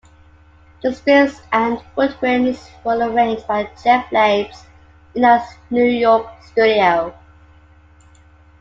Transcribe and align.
The 0.81 0.95
strings 0.95 1.39
and 1.51 1.77
woodwinds 1.95 2.67
were 2.83 2.95
arranged 2.97 3.45
by 3.45 3.65
Jef 3.83 4.09
Labes 4.11 4.63
in 5.13 5.23
a 5.23 5.45
New 5.69 5.85
York 5.85 6.25
studio. 6.41 7.13